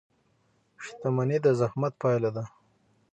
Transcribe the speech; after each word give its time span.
•شتمني 0.83 1.37
د 1.45 1.47
زحمت 1.59 1.93
پایله 2.01 2.29
ده. 2.35 2.43